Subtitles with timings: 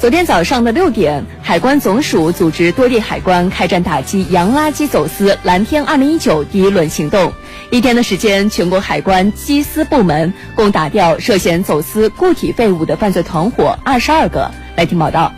[0.00, 7.34] 昨天早上的六点，海关总署组织多地海关开展打击洋垃圾走私“蓝天 2019” 第一轮行动。
[7.70, 14.50] 一天的时间，全国海关缉私部门共打掉涉嫌走私固体废物的犯罪团伙二十二个。
[14.74, 15.34] 来听报道。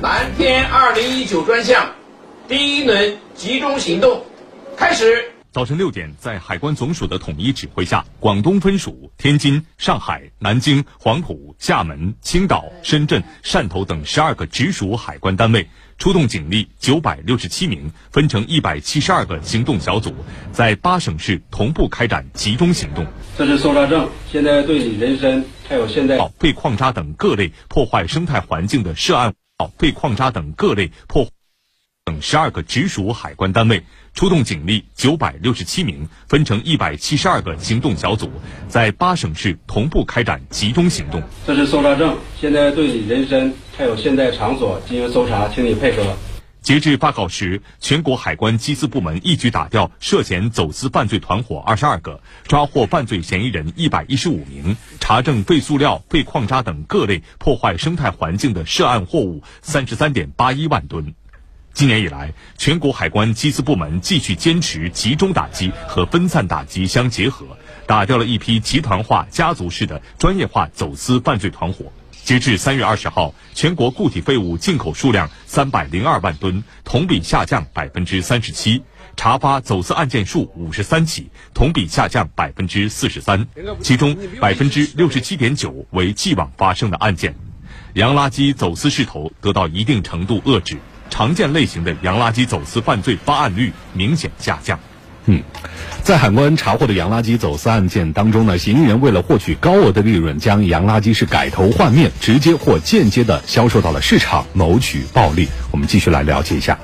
[0.00, 1.90] 蓝天2019专项
[2.48, 4.22] 第一轮集中行动
[4.74, 5.31] 开始。
[5.52, 20.14] 早晨六点，在海关总署的统一指挥下，广东分署、天津、上海、南京、黄埔、厦门、青岛、深圳、汕头等十二个直属海关单位出动警力九百六十七名，分成一百七十二个行动小组，
[20.52, 23.06] 在八省市同步开展集中行动。
[23.36, 29.34] 这是搜查证，现在对你人身还有现在废矿渣等各类破坏生态环境的涉案，
[29.76, 31.28] 废矿渣等各类破。
[32.04, 33.84] 等十二个直属海关单位
[34.14, 38.30] 出动警力九百六十七名，分成一百七十二个行动小组，
[38.68, 41.22] 在八省市同步开展集中行动。
[41.46, 46.16] 这是搜查证，现在对你人身还有现在场所进行搜查，请你配合。
[46.60, 61.14] 截至发稿时，全国海关缉私部门一举打掉涉嫌走私犯罪团伙二十二个，抓获犯罪嫌疑人一百一十五名，查证废塑料、废矿渣等各类破坏生态环境的涉案货物三十三点八一万吨。
[61.74, 67.46] 今年以来，全国海关缉私部门继续坚持集中打击和分散打击相结合，
[67.86, 71.86] 打掉了一批集团化、家族式的专业化走私犯罪团伙。
[72.24, 78.82] 截至三月二十号，全国固体废物进口数量三百零二万吨，同比下降百分之三十七；
[79.16, 83.48] 查发走私案件数五十三起，同比下降百分之四十三。
[83.80, 87.34] 其中百分之六十七点九为既往发生的案件，
[87.94, 90.76] 洋垃圾走私势头得到一定程度遏制。
[91.12, 94.80] 常见类型的洋垃圾走私犯罪发案率明显下降。
[95.26, 95.42] 嗯，
[96.02, 105.46] 在海关查获的洋垃圾走私案件当中呢，嫌疑人为了获取高额的利润，将洋垃圾是改头换面，直接或间接的销售到了市场，谋取暴利。
[105.70, 106.78] 我们继续来了解一下。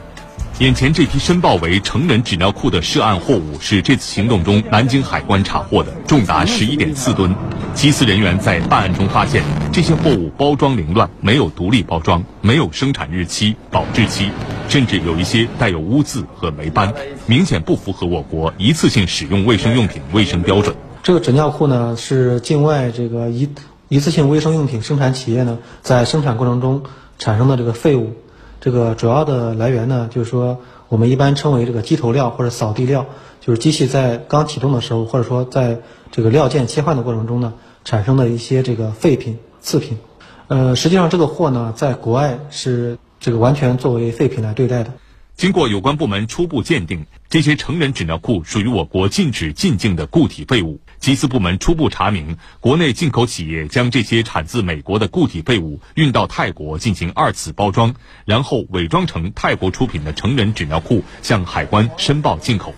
[0.59, 7.33] 眼前这批申报为成人纸尿裤的涉案货物，是这次行动中南京海关查获的，重达十一点四吨。
[7.77, 14.31] 缉私人员在办案中发现，这些货物包装凌乱，没有独立包装，没有生产日期、保质期，
[14.69, 16.93] 甚至有一些带有污渍和霉斑，
[17.27, 20.75] 明显不符合我国一次性使用卫生用品卫生标准。
[21.05, 23.49] 这个纸尿裤呢，是境外这个一
[23.89, 26.83] 一次性卫生用品生产企业呢，在生产过程中
[27.17, 28.17] 产生的这个废物。
[28.61, 33.07] 这个主要的来源呢，就是说我们一般称为这个机头料或者扫地料，
[33.41, 35.81] 就是机器在刚启动的时候，或者说在
[36.11, 37.55] 这个料件切换的过程中呢，
[37.85, 39.99] 产生的一些这个废品、次品。
[40.49, 44.93] 呃，实际上这个货呢，在国外是这个完全作为废品来对待的。
[45.37, 50.81] 经过有关部门初步鉴定，这些成人纸尿裤属于我国禁止进境的固体废物。
[51.01, 57.95] 缉私部门初步查明，国内进口企业将这些产自美国的固体废物运到泰国进行二次包装，
[58.25, 62.75] 然后伪装成泰国出品的成人纸尿裤向海关申报进口。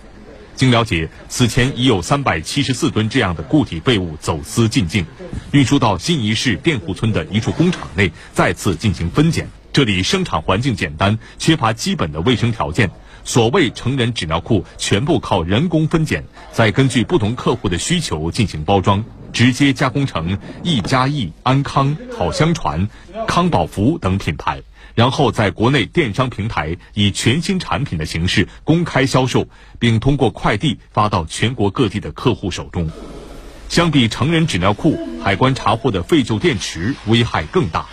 [0.55, 5.05] 经了解，此前已有三百七十四吨这样的固体废物走私进境，
[5.51, 9.49] 运输到新沂市佃户村的一处工厂内，再次进行分拣。
[9.73, 12.91] 这里生产环境简单，缺乏基本的卫生条件。
[13.23, 22.87] 所谓成人纸尿裤，全部靠人工分拣，再根据不同客户的需求进行包装，直接加工成易家易、安康、好相传、
[23.27, 24.61] 康宝福等品牌，
[24.95, 29.47] 然后在国内电商平台以全新产品的形式公开销售，
[29.79, 32.89] 并通过快递发到全国各地的客户手中。
[33.69, 37.85] 相比成人纸尿裤，海关查获的废旧电池危害更大。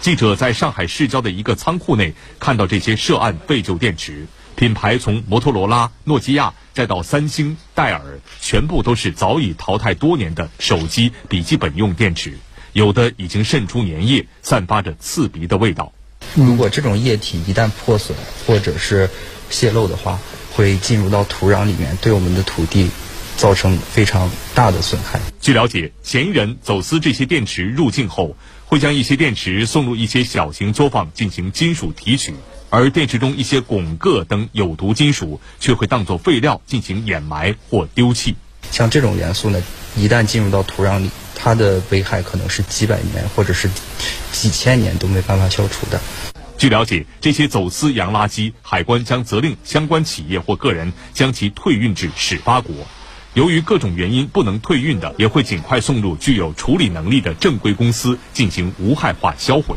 [0.00, 12.38] 记者在上海市郊的一个仓库内看到这些涉案废旧电池，品牌从摩托罗拉、诺基亚再到三星、戴尔，全部都是早已淘汰多年的手机、笔记本用电池，
[12.72, 15.92] 有的已经渗出粘液，散发着刺鼻的味道。
[16.34, 19.10] 如果这种液体一旦破损或者是
[19.50, 20.18] 泄漏的话，
[20.52, 22.90] 会进入到土壤里面，对我们的土地
[23.36, 25.20] 造成非常大的损害。
[25.40, 28.36] 据了解，嫌疑人走私这些电池入境后。
[28.64, 32.32] 会将一些电池送入一些小型作坊进行金属提取，
[32.74, 38.34] 而电池中一些汞、铬等有毒金属却会当作废料进行掩埋或丢弃。
[38.70, 39.62] 像这种元素呢，
[39.94, 43.68] 一旦进入到土壤里，它的危害可能是几百年或者是
[44.32, 46.00] 几千年都没办法消除的。
[46.56, 52.74] 据了解，这些走私洋垃圾，海关将责令相关企业或个人将其退运至始发国。
[53.34, 59.76] 由于各种原因不能退运的，也会尽快送入具有处理能力的正规公司进行无害化销毁。